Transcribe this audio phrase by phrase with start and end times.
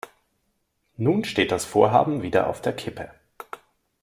[0.97, 3.11] Nun steht das Vorhaben wieder auf der Kippe.